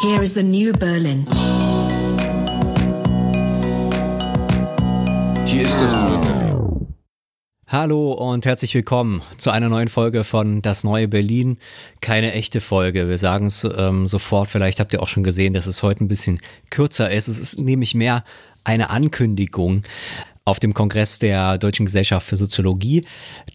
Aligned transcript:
Here 0.00 0.20
is 0.20 0.34
the 0.34 0.42
new 0.42 0.72
Berlin. 0.72 1.26
Hier 5.46 5.62
ist 5.62 5.80
das 5.80 5.92
neue 5.94 6.18
Berlin. 6.18 6.94
Hallo 7.68 8.12
und 8.12 8.44
herzlich 8.44 8.74
willkommen 8.74 9.22
zu 9.38 9.50
einer 9.50 9.68
neuen 9.68 9.88
Folge 9.88 10.24
von 10.24 10.60
Das 10.62 10.82
neue 10.82 11.06
Berlin. 11.06 11.58
Keine 12.00 12.32
echte 12.32 12.60
Folge. 12.60 13.08
Wir 13.08 13.18
sagen 13.18 13.46
es 13.46 13.66
ähm, 13.76 14.08
sofort. 14.08 14.48
Vielleicht 14.48 14.80
habt 14.80 14.92
ihr 14.92 15.02
auch 15.02 15.08
schon 15.08 15.22
gesehen, 15.22 15.54
dass 15.54 15.66
es 15.66 15.82
heute 15.84 16.02
ein 16.04 16.08
bisschen 16.08 16.40
kürzer 16.70 17.10
ist. 17.10 17.28
Es 17.28 17.38
ist 17.38 17.58
nämlich 17.58 17.94
mehr 17.94 18.24
eine 18.64 18.90
Ankündigung 18.90 19.82
auf 20.46 20.60
dem 20.60 20.74
Kongress 20.74 21.18
der 21.18 21.56
Deutschen 21.56 21.86
Gesellschaft 21.86 22.26
für 22.26 22.36
Soziologie, 22.36 23.06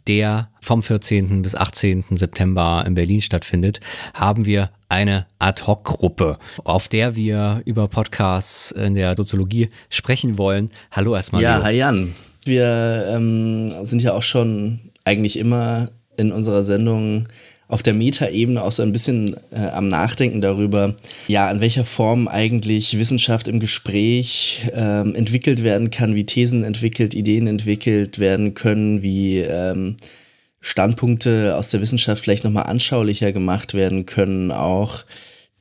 der 0.08 0.50
vom 0.60 0.82
14. 0.82 1.44
bis 1.44 1.54
18. 1.54 2.04
September 2.12 2.84
in 2.86 2.96
Berlin 2.96 3.22
stattfindet, 3.22 3.80
haben 4.16 4.46
wir 4.46 4.72
eine 4.90 5.28
Ad-Hoc-Gruppe, 5.38 6.40
auf 6.64 6.88
der 6.88 7.16
wir 7.16 7.62
über 7.66 7.88
Podcasts 7.88 8.72
in 8.72 8.96
der 8.96 9.14
Soziologie 9.16 9.70
sprechen 9.90 10.40
wollen. 10.40 10.72
Hallo 10.92 11.16
erstmal. 11.16 11.44
Ja, 11.44 11.62
hi 11.62 11.78
Jan. 11.78 12.16
Wir 12.44 13.06
ähm, 13.14 13.86
sind 13.86 14.02
ja 14.02 14.14
auch 14.14 14.24
schon 14.24 14.80
eigentlich 15.06 15.38
immer 15.38 15.90
in 16.18 16.32
unserer 16.32 16.64
Sendung 16.64 17.28
auf 17.70 17.84
der 17.84 17.94
Metaebene 17.94 18.62
auch 18.62 18.72
so 18.72 18.82
ein 18.82 18.92
bisschen 18.92 19.38
äh, 19.52 19.68
am 19.68 19.88
Nachdenken 19.88 20.42
darüber, 20.42 20.96
ja, 21.28 21.48
an 21.48 21.62
welcher 21.62 21.84
Form 21.84 22.28
eigentlich 22.28 22.98
Wissenschaft 22.98 23.48
im 23.48 23.60
Gespräch 23.60 24.68
ähm, 24.74 25.16
entwickelt 25.16 25.64
werden 25.64 25.92
kann, 25.92 26.16
wie 26.16 26.26
Thesen 26.26 26.64
entwickelt, 26.64 27.14
Ideen 27.14 27.46
entwickelt 27.46 28.18
werden 28.18 28.56
können, 28.56 29.04
wie 29.04 29.38
ähm, 29.38 29.98
Standpunkte 30.62 31.56
aus 31.56 31.70
der 31.70 31.80
Wissenschaft 31.80 32.24
vielleicht 32.24 32.44
nochmal 32.44 32.64
anschaulicher 32.64 33.32
gemacht 33.32 33.76
werden 33.76 34.08
können, 34.08 34.52
auch 34.52 35.06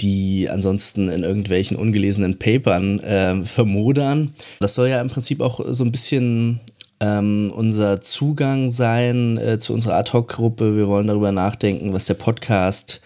die 0.00 0.48
ansonsten 0.48 1.08
in 1.08 1.24
irgendwelchen 1.24 1.76
ungelesenen 1.76 2.38
Papern 2.38 3.00
äh, 3.00 3.44
vermodern. 3.44 4.32
Das 4.60 4.74
soll 4.74 4.88
ja 4.88 5.00
im 5.00 5.08
Prinzip 5.10 5.42
auch 5.42 5.60
so 5.68 5.84
ein 5.84 5.92
bisschen 5.92 6.60
ähm, 7.00 7.52
unser 7.54 8.00
Zugang 8.00 8.70
sein 8.70 9.38
äh, 9.38 9.58
zu 9.58 9.72
unserer 9.72 9.96
Ad-Hoc-Gruppe. 9.96 10.76
Wir 10.76 10.88
wollen 10.88 11.06
darüber 11.06 11.32
nachdenken, 11.32 11.92
was 11.92 12.06
der 12.06 12.14
Podcast 12.14 13.00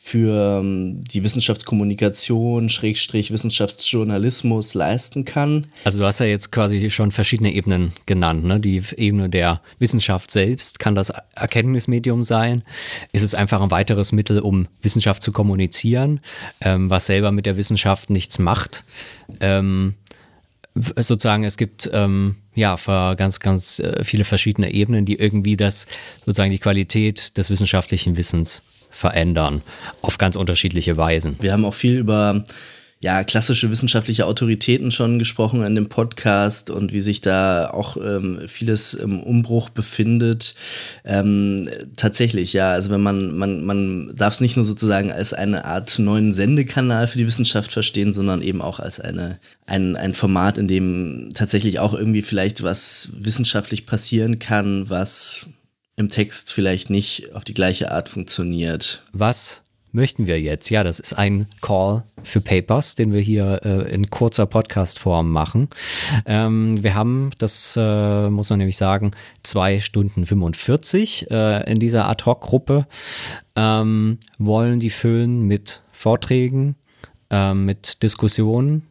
für 0.00 0.60
ähm, 0.60 1.02
die 1.12 1.24
Wissenschaftskommunikation, 1.24 2.68
Schrägstrich 2.68 3.32
Wissenschaftsjournalismus 3.32 4.74
leisten 4.74 5.24
kann. 5.24 5.66
Also 5.82 5.98
du 5.98 6.04
hast 6.04 6.20
ja 6.20 6.26
jetzt 6.26 6.52
quasi 6.52 6.88
schon 6.88 7.10
verschiedene 7.10 7.52
Ebenen 7.52 7.92
genannt. 8.06 8.44
Ne? 8.44 8.60
Die 8.60 8.80
Ebene 8.96 9.28
der 9.28 9.60
Wissenschaft 9.80 10.30
selbst 10.30 10.78
kann 10.78 10.94
das 10.94 11.12
Erkenntnismedium 11.34 12.22
sein. 12.22 12.62
Ist 13.10 13.22
es 13.22 13.34
einfach 13.34 13.60
ein 13.60 13.72
weiteres 13.72 14.12
Mittel, 14.12 14.38
um 14.38 14.68
Wissenschaft 14.82 15.20
zu 15.20 15.32
kommunizieren, 15.32 16.20
ähm, 16.60 16.90
was 16.90 17.06
selber 17.06 17.32
mit 17.32 17.44
der 17.44 17.56
Wissenschaft 17.56 18.08
nichts 18.08 18.38
macht. 18.38 18.84
Ähm, 19.40 19.94
sozusagen, 20.96 21.44
es 21.44 21.56
gibt 21.56 21.88
ähm, 21.92 22.36
ja 22.54 22.76
ganz, 23.14 23.40
ganz 23.40 23.78
äh, 23.78 24.04
viele 24.04 24.24
verschiedene 24.24 24.72
Ebenen, 24.72 25.04
die 25.04 25.16
irgendwie 25.16 25.56
das 25.56 25.86
sozusagen 26.24 26.50
die 26.50 26.58
Qualität 26.58 27.36
des 27.36 27.50
wissenschaftlichen 27.50 28.16
Wissens 28.16 28.62
verändern 28.90 29.62
auf 30.02 30.18
ganz 30.18 30.36
unterschiedliche 30.36 30.96
Weisen. 30.96 31.36
Wir 31.40 31.52
haben 31.52 31.64
auch 31.64 31.74
viel 31.74 31.96
über 31.96 32.42
ja, 33.00 33.22
klassische 33.22 33.70
wissenschaftliche 33.70 34.26
Autoritäten 34.26 34.90
schon 34.90 35.20
gesprochen 35.20 35.62
in 35.62 35.76
dem 35.76 35.88
Podcast 35.88 36.68
und 36.68 36.92
wie 36.92 37.00
sich 37.00 37.20
da 37.20 37.70
auch 37.70 37.96
ähm, 37.96 38.40
vieles 38.48 38.92
im 38.94 39.22
Umbruch 39.22 39.68
befindet. 39.68 40.56
Ähm, 41.04 41.68
tatsächlich, 41.94 42.52
ja, 42.54 42.72
also 42.72 42.90
wenn 42.90 43.00
man, 43.00 43.36
man, 43.36 43.64
man 43.64 44.12
darf 44.16 44.34
es 44.34 44.40
nicht 44.40 44.56
nur 44.56 44.64
sozusagen 44.64 45.12
als 45.12 45.32
eine 45.32 45.64
Art 45.64 46.00
neuen 46.00 46.32
Sendekanal 46.32 47.06
für 47.06 47.18
die 47.18 47.26
Wissenschaft 47.26 47.72
verstehen, 47.72 48.12
sondern 48.12 48.42
eben 48.42 48.60
auch 48.60 48.80
als 48.80 48.98
eine, 48.98 49.38
ein, 49.66 49.94
ein 49.94 50.14
Format, 50.14 50.58
in 50.58 50.66
dem 50.66 51.28
tatsächlich 51.32 51.78
auch 51.78 51.94
irgendwie 51.94 52.22
vielleicht 52.22 52.64
was 52.64 53.10
wissenschaftlich 53.12 53.86
passieren 53.86 54.40
kann, 54.40 54.90
was 54.90 55.46
im 55.94 56.10
Text 56.10 56.52
vielleicht 56.52 56.90
nicht 56.90 57.32
auf 57.32 57.44
die 57.44 57.54
gleiche 57.54 57.92
Art 57.92 58.08
funktioniert. 58.08 59.04
Was 59.12 59.62
möchten 59.98 60.28
wir 60.28 60.40
jetzt? 60.40 60.70
Ja, 60.70 60.84
das 60.84 61.00
ist 61.00 61.14
ein 61.14 61.48
Call 61.60 62.04
für 62.22 62.40
Papers, 62.40 62.94
den 62.94 63.12
wir 63.12 63.20
hier 63.20 63.60
äh, 63.64 63.92
in 63.92 64.08
kurzer 64.08 64.46
Podcast-Form 64.46 65.28
machen. 65.28 65.68
Ähm, 66.24 66.80
wir 66.80 66.94
haben, 66.94 67.32
das 67.38 67.76
äh, 67.76 68.30
muss 68.30 68.48
man 68.48 68.60
nämlich 68.60 68.76
sagen, 68.76 69.10
zwei 69.42 69.80
Stunden 69.80 70.24
45 70.24 71.32
äh, 71.32 71.68
in 71.68 71.80
dieser 71.80 72.08
Ad-Hoc-Gruppe, 72.08 72.86
ähm, 73.56 74.18
wollen 74.38 74.78
die 74.78 74.90
füllen 74.90 75.42
mit 75.42 75.82
Vorträgen, 75.90 76.76
äh, 77.30 77.52
mit 77.52 78.04
Diskussionen, 78.04 78.86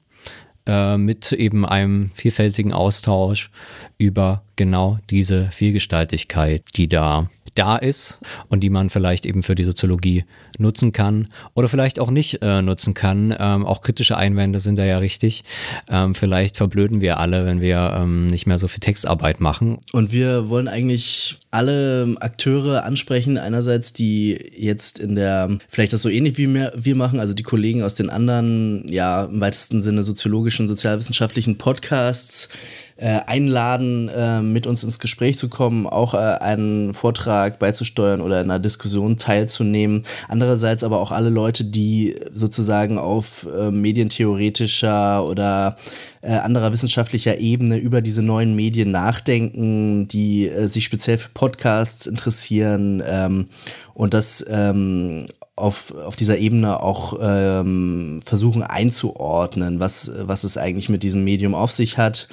äh, 0.65 0.97
mit 0.97 1.31
eben 1.31 1.65
einem 1.65 2.11
vielfältigen 2.15 2.73
Austausch 2.73 3.49
über 3.97 4.43
genau 4.57 4.97
diese 5.09 5.49
Vielgestaltigkeit, 5.51 6.63
die 6.75 6.89
da 6.89 7.29
da 7.57 7.77
ist 7.77 8.19
und 8.49 8.61
die 8.61 8.69
man 8.69 8.89
vielleicht 8.89 9.25
eben 9.25 9.43
für 9.43 9.55
die 9.55 9.63
Soziologie 9.63 10.25
nutzen 10.59 10.91
kann 10.91 11.27
oder 11.53 11.69
vielleicht 11.69 11.99
auch 11.99 12.11
nicht 12.11 12.41
äh, 12.41 12.61
nutzen 12.61 12.93
kann. 12.93 13.35
Ähm, 13.37 13.65
auch 13.65 13.81
kritische 13.81 14.17
Einwände 14.17 14.59
sind 14.59 14.77
da 14.77 14.85
ja 14.85 14.97
richtig. 14.97 15.43
Ähm, 15.89 16.15
vielleicht 16.15 16.57
verblöden 16.57 17.01
wir 17.01 17.19
alle, 17.19 17.45
wenn 17.45 17.61
wir 17.61 17.95
ähm, 17.97 18.27
nicht 18.27 18.47
mehr 18.47 18.57
so 18.57 18.67
viel 18.67 18.79
Textarbeit 18.79 19.39
machen. 19.39 19.79
Und 19.91 20.11
wir 20.11 20.49
wollen 20.49 20.67
eigentlich 20.67 21.39
alle 21.51 22.15
Akteure 22.19 22.83
ansprechen. 22.83 23.37
Einerseits 23.37 23.93
die 23.93 24.39
jetzt 24.55 24.99
in 24.99 25.15
der, 25.15 25.57
vielleicht 25.67 25.93
das 25.93 26.01
so 26.01 26.09
ähnlich 26.09 26.37
wie 26.37 26.53
wir 26.53 26.95
machen, 26.95 27.19
also 27.19 27.33
die 27.33 27.43
Kollegen 27.43 27.83
aus 27.83 27.95
den 27.95 28.09
anderen, 28.09 28.87
ja, 28.87 29.25
im 29.25 29.39
weitesten 29.41 29.81
Sinne 29.81 30.03
soziologischen, 30.03 30.67
sozialwissenschaftlichen 30.67 31.57
Podcasts, 31.57 32.49
äh, 32.97 33.19
einladen, 33.27 34.09
äh, 34.09 34.41
mit 34.41 34.67
uns 34.67 34.83
ins 34.83 34.99
Gespräch 34.99 35.37
zu 35.37 35.49
kommen, 35.49 35.87
auch 35.87 36.13
äh, 36.13 36.17
einen 36.17 36.93
Vortrag 36.93 37.46
beizusteuern 37.55 38.21
oder 38.21 38.41
in 38.41 38.51
einer 38.51 38.59
Diskussion 38.59 39.17
teilzunehmen. 39.17 40.03
Andererseits 40.27 40.83
aber 40.83 40.99
auch 40.99 41.11
alle 41.11 41.29
Leute, 41.29 41.63
die 41.63 42.15
sozusagen 42.33 42.97
auf 42.97 43.47
äh, 43.57 43.71
medientheoretischer 43.71 45.25
oder 45.25 45.77
äh, 46.21 46.33
anderer 46.33 46.73
wissenschaftlicher 46.73 47.37
Ebene 47.39 47.77
über 47.77 48.01
diese 48.01 48.21
neuen 48.21 48.55
Medien 48.55 48.91
nachdenken, 48.91 50.07
die 50.07 50.47
äh, 50.47 50.67
sich 50.67 50.85
speziell 50.85 51.17
für 51.17 51.29
Podcasts 51.29 52.05
interessieren 52.05 53.01
ähm, 53.05 53.47
und 53.93 54.13
das 54.13 54.45
ähm, 54.49 55.27
auf, 55.55 55.93
auf 55.95 56.15
dieser 56.15 56.37
Ebene 56.37 56.81
auch 56.81 57.17
ähm, 57.19 58.21
versuchen 58.23 58.61
einzuordnen, 58.61 59.79
was, 59.79 60.11
was 60.21 60.43
es 60.43 60.57
eigentlich 60.57 60.89
mit 60.89 61.03
diesem 61.03 61.23
Medium 61.23 61.55
auf 61.55 61.71
sich 61.71 61.97
hat 61.97 62.27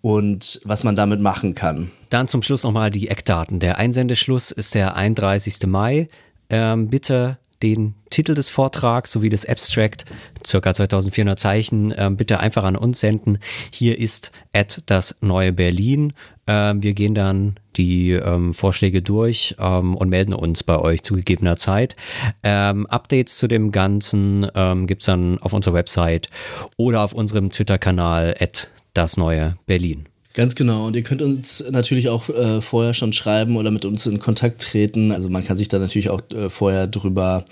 und 0.00 0.60
was 0.64 0.84
man 0.84 0.96
damit 0.96 1.20
machen 1.20 1.54
kann. 1.54 1.90
Dann 2.10 2.28
zum 2.28 2.42
Schluss 2.42 2.62
nochmal 2.62 2.90
die 2.90 3.08
Eckdaten. 3.08 3.58
Der 3.58 3.78
Einsendeschluss 3.78 4.50
ist 4.50 4.74
der 4.74 4.96
31. 4.96 5.66
Mai. 5.66 6.08
Ähm, 6.48 6.88
bitte 6.88 7.38
den 7.62 7.94
Titel 8.10 8.34
des 8.34 8.50
Vortrags 8.50 9.12
sowie 9.12 9.28
des 9.28 9.48
Abstract, 9.48 10.04
circa 10.46 10.74
2400 10.74 11.38
Zeichen, 11.38 11.90
äh, 11.92 12.10
bitte 12.10 12.40
einfach 12.40 12.64
an 12.64 12.76
uns 12.76 13.00
senden. 13.00 13.38
Hier 13.70 13.98
ist 13.98 14.30
at 14.52 14.82
das 14.86 15.16
neue 15.20 15.52
Berlin. 15.52 16.12
Äh, 16.46 16.74
wir 16.76 16.94
gehen 16.94 17.14
dann 17.14 17.56
die 17.76 18.12
ähm, 18.12 18.54
Vorschläge 18.54 19.02
durch 19.02 19.56
ähm, 19.58 19.96
und 19.96 20.08
melden 20.08 20.34
uns 20.34 20.62
bei 20.62 20.78
euch 20.78 21.02
zu 21.02 21.14
gegebener 21.14 21.56
Zeit. 21.56 21.96
Ähm, 22.42 22.86
Updates 22.86 23.38
zu 23.38 23.48
dem 23.48 23.72
Ganzen 23.72 24.46
ähm, 24.54 24.86
gibt 24.86 25.02
es 25.02 25.06
dann 25.06 25.38
auf 25.38 25.52
unserer 25.52 25.74
Website 25.74 26.28
oder 26.76 27.02
auf 27.02 27.12
unserem 27.12 27.50
Twitter-Kanal 27.50 28.34
at 28.38 28.70
das 28.96 29.16
neue 29.16 29.54
Berlin. 29.66 30.06
Ganz 30.34 30.54
genau. 30.54 30.86
Und 30.86 30.96
ihr 30.96 31.02
könnt 31.02 31.22
uns 31.22 31.64
natürlich 31.70 32.10
auch 32.10 32.28
äh, 32.28 32.60
vorher 32.60 32.92
schon 32.92 33.12
schreiben 33.14 33.56
oder 33.56 33.70
mit 33.70 33.86
uns 33.86 34.06
in 34.06 34.18
Kontakt 34.18 34.60
treten. 34.60 35.10
Also 35.10 35.30
man 35.30 35.44
kann 35.44 35.56
sich 35.56 35.68
da 35.68 35.78
natürlich 35.78 36.10
auch 36.10 36.20
äh, 36.30 36.50
vorher 36.50 36.86
drüber 36.86 37.46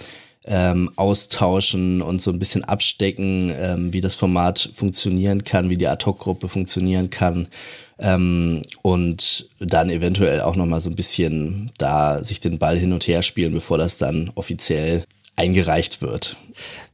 ähm, 0.47 0.91
austauschen 0.97 2.03
und 2.03 2.21
so 2.21 2.31
ein 2.31 2.39
bisschen 2.39 2.65
abstecken, 2.65 3.53
ähm, 3.59 3.93
wie 3.95 4.03
das 4.03 4.15
Format 4.15 4.69
funktionieren 4.75 5.45
kann, 5.45 5.71
wie 5.71 5.79
die 5.79 5.89
Ad-Hoc-Gruppe 5.89 6.49
funktionieren 6.49 7.09
kann. 7.09 7.49
Ähm, 7.99 8.61
und 8.83 9.49
dann 9.61 9.89
eventuell 9.89 10.43
auch 10.43 10.57
nochmal 10.57 10.83
so 10.83 10.91
ein 10.91 10.97
bisschen 10.97 11.71
da 11.79 12.23
sich 12.23 12.41
den 12.41 12.59
Ball 12.59 12.77
hin 12.77 12.93
und 12.93 13.07
her 13.07 13.23
spielen, 13.23 13.53
bevor 13.53 13.79
das 13.79 13.97
dann 13.97 14.31
offiziell 14.35 15.05
eingereicht 15.37 16.01
wird. 16.01 16.37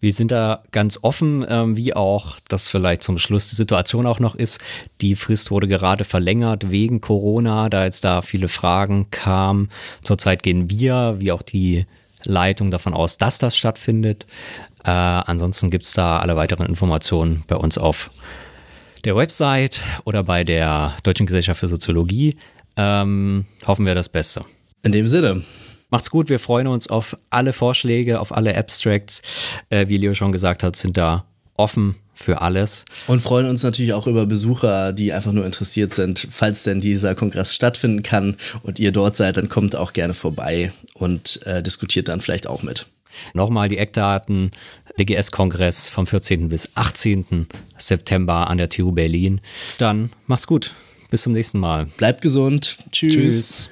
Wir 0.00 0.12
sind 0.12 0.30
da 0.30 0.62
ganz 0.72 0.98
offen, 1.02 1.44
ähm, 1.48 1.76
wie 1.76 1.94
auch 1.94 2.36
das 2.48 2.68
vielleicht 2.68 3.02
zum 3.02 3.18
Schluss 3.18 3.50
die 3.50 3.56
Situation 3.56 4.06
auch 4.06 4.18
noch 4.18 4.34
ist. 4.34 4.60
Die 5.00 5.14
Frist 5.14 5.50
wurde 5.50 5.68
gerade 5.68 6.04
verlängert 6.04 6.70
wegen 6.70 7.00
Corona, 7.00 7.68
da 7.68 7.84
jetzt 7.84 8.04
da 8.04 8.22
viele 8.22 8.48
Fragen 8.48 9.10
kamen. 9.10 9.68
Zurzeit 10.02 10.42
gehen 10.42 10.70
wir, 10.70 11.16
wie 11.18 11.32
auch 11.32 11.42
die 11.42 11.84
Leitung 12.24 12.70
davon 12.70 12.94
aus, 12.94 13.18
dass 13.18 13.38
das 13.38 13.56
stattfindet. 13.56 14.26
Äh, 14.84 14.90
ansonsten 14.90 15.70
gibt 15.70 15.84
es 15.84 15.92
da 15.92 16.18
alle 16.18 16.36
weiteren 16.36 16.66
Informationen 16.66 17.44
bei 17.46 17.56
uns 17.56 17.76
auf 17.76 18.10
der 19.04 19.16
Website 19.16 19.80
oder 20.04 20.22
bei 20.22 20.44
der 20.44 20.94
Deutschen 21.02 21.26
Gesellschaft 21.26 21.60
für 21.60 21.68
Soziologie. 21.68 22.36
Ähm, 22.76 23.44
hoffen 23.66 23.84
wir 23.84 23.94
das 23.94 24.08
Beste. 24.08 24.44
In 24.82 24.92
dem 24.92 25.08
Sinne, 25.08 25.42
Macht's 25.90 26.10
gut, 26.10 26.28
wir 26.28 26.38
freuen 26.38 26.66
uns 26.66 26.88
auf 26.88 27.16
alle 27.30 27.52
Vorschläge, 27.52 28.20
auf 28.20 28.34
alle 28.34 28.56
Abstracts. 28.56 29.22
Äh, 29.68 29.88
wie 29.88 29.96
Leo 29.96 30.14
schon 30.14 30.32
gesagt 30.32 30.62
hat, 30.62 30.76
sind 30.76 30.96
da 30.96 31.24
offen 31.56 31.96
für 32.14 32.42
alles. 32.42 32.84
Und 33.06 33.20
freuen 33.20 33.46
uns 33.48 33.62
natürlich 33.62 33.92
auch 33.92 34.06
über 34.06 34.26
Besucher, 34.26 34.92
die 34.92 35.12
einfach 35.12 35.32
nur 35.32 35.46
interessiert 35.46 35.92
sind. 35.92 36.26
Falls 36.30 36.62
denn 36.62 36.80
dieser 36.80 37.14
Kongress 37.14 37.54
stattfinden 37.54 38.02
kann 38.02 38.36
und 38.62 38.78
ihr 38.78 38.92
dort 38.92 39.16
seid, 39.16 39.36
dann 39.36 39.48
kommt 39.48 39.74
auch 39.74 39.92
gerne 39.92 40.14
vorbei 40.14 40.72
und 40.94 41.44
äh, 41.46 41.62
diskutiert 41.62 42.08
dann 42.08 42.20
vielleicht 42.20 42.46
auch 42.46 42.62
mit. 42.62 42.86
Nochmal 43.34 43.68
die 43.68 43.78
Eckdaten. 43.78 44.50
DGS-Kongress 44.98 45.88
vom 45.88 46.06
14. 46.06 46.48
bis 46.48 46.70
18. 46.74 47.46
September 47.78 48.48
an 48.48 48.58
der 48.58 48.68
TU 48.68 48.92
Berlin. 48.92 49.40
Dann 49.78 50.10
macht's 50.26 50.46
gut. 50.46 50.74
Bis 51.10 51.22
zum 51.22 51.32
nächsten 51.32 51.58
Mal. 51.58 51.86
Bleibt 51.96 52.22
gesund. 52.22 52.78
Tschüss. 52.92 53.12
Tschüss. 53.12 53.70